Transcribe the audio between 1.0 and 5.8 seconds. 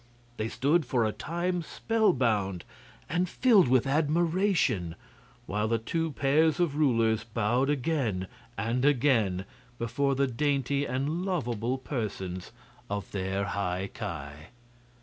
a time spellbound and filled with admiration, while the